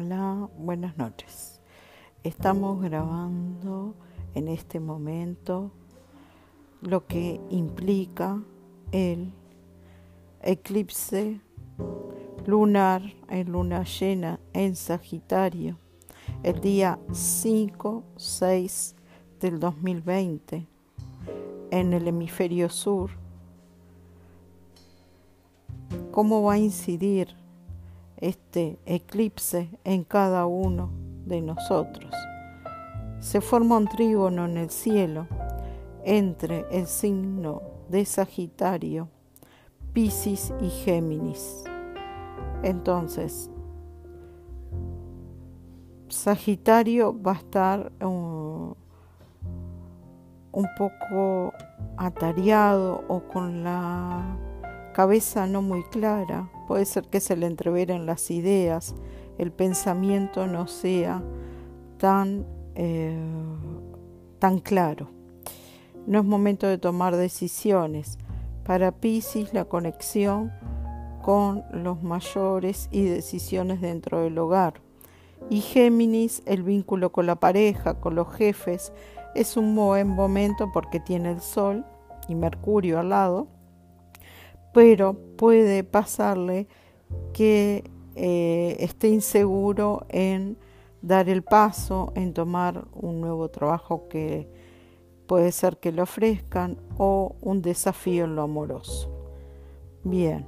[0.00, 1.60] Hola, buenas noches.
[2.22, 3.96] Estamos grabando
[4.36, 5.72] en este momento
[6.82, 8.40] lo que implica
[8.92, 9.32] el
[10.40, 11.40] eclipse
[12.46, 15.76] lunar en luna llena en Sagitario
[16.44, 18.94] el día 5-6
[19.40, 20.64] del 2020
[21.72, 23.10] en el hemisferio sur.
[26.12, 27.47] ¿Cómo va a incidir
[28.20, 30.90] este eclipse en cada uno
[31.26, 32.12] de nosotros.
[33.20, 35.26] Se forma un trígono en el cielo
[36.04, 39.08] entre el signo de Sagitario,
[39.92, 41.64] Piscis y Géminis.
[42.62, 43.50] Entonces,
[46.08, 48.76] Sagitario va a estar un,
[50.52, 51.52] un poco
[51.96, 54.36] atareado o con la
[54.98, 58.96] cabeza no muy clara Puede ser que se le entreveren las ideas,
[59.38, 61.22] el pensamiento no sea
[61.98, 63.16] tan, eh,
[64.40, 65.08] tan claro.
[66.08, 68.18] No es momento de tomar decisiones.
[68.64, 70.52] Para Pisces la conexión
[71.22, 74.82] con los mayores y decisiones dentro del hogar.
[75.48, 78.92] Y Géminis, el vínculo con la pareja, con los jefes,
[79.36, 81.86] es un buen momento porque tiene el Sol
[82.28, 83.57] y Mercurio al lado
[84.72, 86.68] pero puede pasarle
[87.32, 90.58] que eh, esté inseguro en
[91.02, 94.48] dar el paso, en tomar un nuevo trabajo que
[95.26, 99.10] puede ser que le ofrezcan o un desafío en lo amoroso.
[100.02, 100.46] Bien,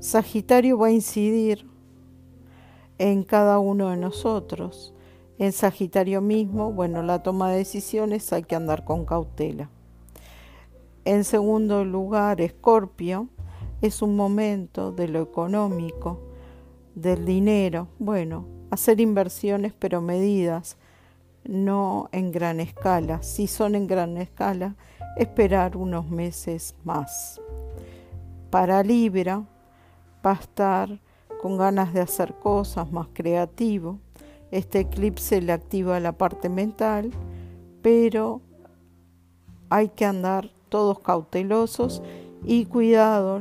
[0.00, 1.66] Sagitario va a incidir
[2.98, 4.92] en cada uno de nosotros.
[5.38, 9.70] En Sagitario mismo, bueno, la toma de decisiones hay que andar con cautela.
[11.06, 13.28] En segundo lugar, Escorpio
[13.82, 16.18] es un momento de lo económico,
[16.94, 17.88] del dinero.
[17.98, 20.78] Bueno, hacer inversiones pero medidas,
[21.44, 23.22] no en gran escala.
[23.22, 24.76] Si son en gran escala,
[25.18, 27.38] esperar unos meses más.
[28.48, 29.44] Para Libra
[30.24, 31.00] va estar
[31.42, 33.98] con ganas de hacer cosas más creativo.
[34.50, 37.10] Este eclipse le activa la parte mental,
[37.82, 38.40] pero
[39.68, 42.02] hay que andar todos cautelosos
[42.42, 43.40] y cuidado.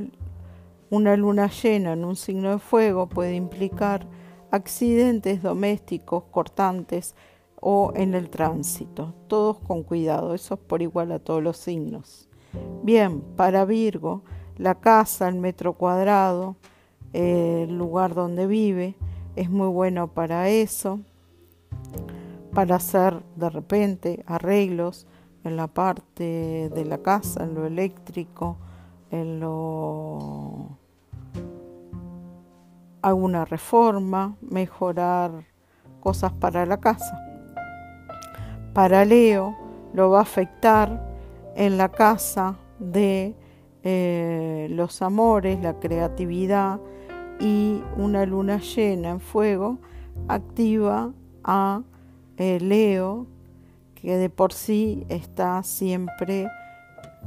[0.92, 4.06] Una luna llena en un signo de fuego puede implicar
[4.52, 7.16] accidentes domésticos cortantes
[7.60, 9.16] o en el tránsito.
[9.26, 12.30] Todos con cuidado, eso es por igual a todos los signos.
[12.84, 14.22] Bien, para Virgo,
[14.58, 16.56] la casa, el metro cuadrado,
[17.14, 18.94] el lugar donde vive,
[19.36, 21.00] es muy bueno para eso,
[22.54, 25.08] para hacer de repente arreglos
[25.44, 28.58] en la parte de la casa, en lo eléctrico,
[29.12, 30.78] en lo
[33.02, 35.46] alguna reforma, mejorar
[36.00, 37.20] cosas para la casa.
[38.74, 39.56] Para Leo
[39.94, 41.14] lo va a afectar
[41.56, 43.36] en la casa de
[43.84, 46.80] eh, los amores, la creatividad
[47.40, 49.78] y una luna llena en fuego
[50.28, 51.12] activa
[51.44, 51.82] a
[52.38, 53.28] eh, Leo
[54.04, 56.50] que de por sí está siempre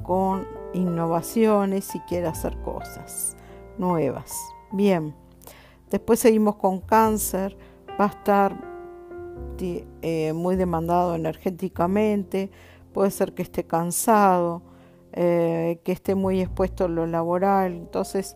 [0.03, 3.35] con innovaciones y quiere hacer cosas
[3.79, 4.37] nuevas.
[4.73, 5.15] Bien,
[5.91, 7.57] después seguimos con cáncer,
[7.99, 8.55] va a estar
[9.59, 12.51] eh, muy demandado energéticamente,
[12.93, 14.61] puede ser que esté cansado,
[15.13, 18.35] eh, que esté muy expuesto a lo laboral, entonces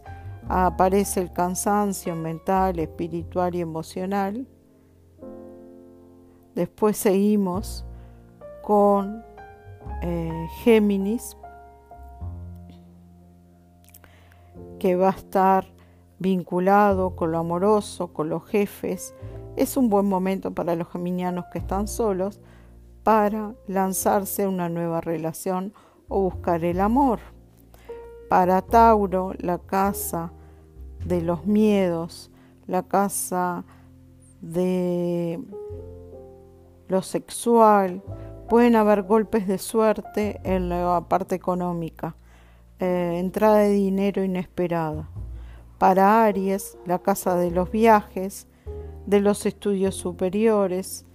[0.48, 4.46] aparece el cansancio mental, espiritual y emocional.
[6.54, 7.84] Después seguimos
[8.62, 9.22] con
[10.02, 11.36] eh, Géminis,
[14.78, 15.66] que va a estar
[16.18, 19.14] vinculado con lo amoroso, con los jefes.
[19.56, 22.40] Es un buen momento para los geminianos que están solos
[23.02, 25.72] para lanzarse una nueva relación
[26.08, 27.20] o buscar el amor.
[28.28, 30.32] Para Tauro, la casa
[31.04, 32.30] de los miedos,
[32.66, 33.64] la casa
[34.40, 35.40] de
[36.88, 38.02] lo sexual,
[38.50, 42.16] Pueden haber golpes de suerte en la parte económica,
[42.80, 45.08] eh, entrada de dinero inesperada.
[45.78, 48.48] Para Aries, la casa de los viajes,
[49.06, 51.06] de los estudios superiores,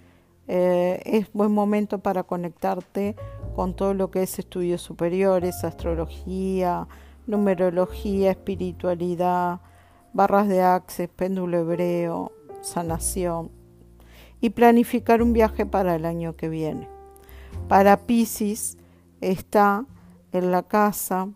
[0.48, 3.16] eh, es buen momento para conectarte
[3.54, 6.88] con todo lo que es estudios superiores, astrología,
[7.26, 9.60] numerología, espiritualidad,
[10.14, 12.32] barras de access, péndulo hebreo,
[12.62, 13.50] sanación
[14.40, 16.95] y planificar un viaje para el año que viene.
[17.68, 18.78] Para Pisces
[19.20, 19.86] está
[20.32, 21.28] en la casa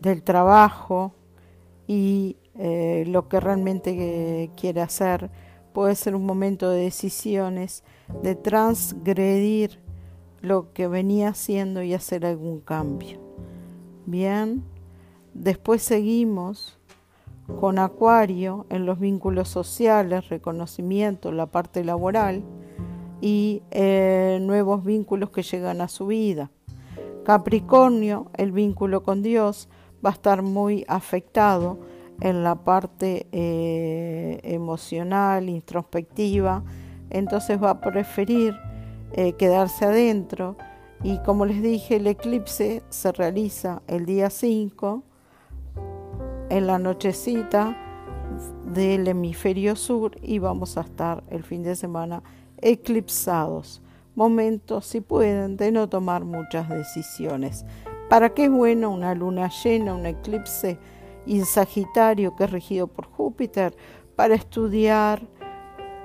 [0.00, 1.12] del trabajo
[1.86, 5.30] y eh, lo que realmente quiere hacer.
[5.72, 7.84] Puede ser un momento de decisiones,
[8.22, 9.78] de transgredir
[10.40, 13.20] lo que venía haciendo y hacer algún cambio.
[14.06, 14.64] Bien,
[15.34, 16.78] después seguimos
[17.60, 22.42] con Acuario en los vínculos sociales, reconocimiento, la parte laboral
[23.20, 26.50] y eh, nuevos vínculos que llegan a su vida.
[27.24, 29.68] Capricornio, el vínculo con Dios,
[30.04, 31.78] va a estar muy afectado
[32.20, 36.62] en la parte eh, emocional, introspectiva,
[37.10, 38.54] entonces va a preferir
[39.12, 40.56] eh, quedarse adentro
[41.02, 45.02] y como les dije el eclipse se realiza el día 5
[46.50, 47.76] en la nochecita
[48.66, 52.22] del hemisferio sur y vamos a estar el fin de semana
[52.62, 53.82] eclipsados.
[54.14, 57.64] Momentos, si pueden, de no tomar muchas decisiones.
[58.08, 60.78] ¿Para qué es bueno una luna llena, un eclipse
[61.26, 63.76] y Sagitario que es regido por Júpiter?
[64.16, 65.22] Para estudiar,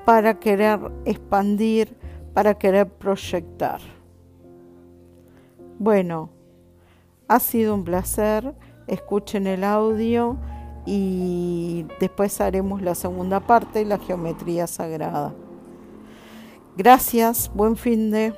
[0.06, 1.98] para querer expandir,
[2.34, 3.81] para querer proyectar.
[5.80, 6.30] Bueno,
[7.28, 8.54] ha sido un placer.
[8.88, 10.38] Escuchen el audio
[10.86, 15.34] y después haremos la segunda parte, la geometría sagrada.
[16.77, 18.33] Gracias, buen fin de...